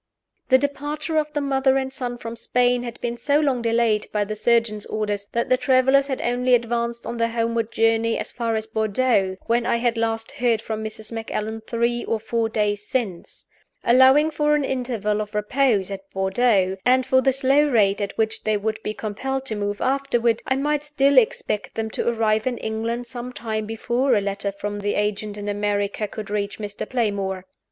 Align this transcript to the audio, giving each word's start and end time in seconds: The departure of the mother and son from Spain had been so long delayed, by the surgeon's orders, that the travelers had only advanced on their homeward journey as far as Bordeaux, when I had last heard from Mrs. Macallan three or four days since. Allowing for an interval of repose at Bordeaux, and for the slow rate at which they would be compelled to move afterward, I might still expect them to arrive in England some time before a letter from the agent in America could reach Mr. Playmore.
The 0.49 0.57
departure 0.57 1.17
of 1.19 1.31
the 1.33 1.41
mother 1.41 1.77
and 1.77 1.93
son 1.93 2.17
from 2.17 2.35
Spain 2.35 2.81
had 2.81 2.99
been 3.01 3.17
so 3.17 3.39
long 3.39 3.61
delayed, 3.61 4.07
by 4.11 4.25
the 4.25 4.35
surgeon's 4.35 4.87
orders, 4.87 5.27
that 5.27 5.47
the 5.47 5.57
travelers 5.57 6.07
had 6.07 6.23
only 6.23 6.55
advanced 6.55 7.05
on 7.05 7.17
their 7.17 7.27
homeward 7.29 7.71
journey 7.71 8.17
as 8.17 8.31
far 8.31 8.55
as 8.55 8.65
Bordeaux, 8.65 9.37
when 9.45 9.67
I 9.67 9.75
had 9.75 9.99
last 9.99 10.31
heard 10.31 10.59
from 10.59 10.83
Mrs. 10.83 11.11
Macallan 11.11 11.61
three 11.61 12.03
or 12.05 12.19
four 12.19 12.49
days 12.49 12.83
since. 12.87 13.45
Allowing 13.83 14.31
for 14.31 14.55
an 14.55 14.63
interval 14.65 15.21
of 15.21 15.35
repose 15.35 15.91
at 15.91 16.09
Bordeaux, 16.09 16.77
and 16.83 17.05
for 17.05 17.21
the 17.21 17.31
slow 17.31 17.67
rate 17.67 18.01
at 18.01 18.17
which 18.17 18.43
they 18.43 18.57
would 18.57 18.81
be 18.81 18.95
compelled 18.95 19.45
to 19.45 19.55
move 19.55 19.81
afterward, 19.81 20.41
I 20.47 20.55
might 20.55 20.83
still 20.83 21.19
expect 21.19 21.75
them 21.75 21.91
to 21.91 22.09
arrive 22.09 22.47
in 22.47 22.57
England 22.57 23.05
some 23.05 23.31
time 23.33 23.67
before 23.67 24.15
a 24.15 24.19
letter 24.21 24.51
from 24.51 24.79
the 24.79 24.95
agent 24.95 25.37
in 25.37 25.47
America 25.47 26.07
could 26.07 26.31
reach 26.31 26.57
Mr. 26.57 26.89
Playmore. 26.89 27.45